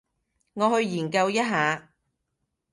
[0.03, 0.03] 我
[0.81, 1.93] 去研究一下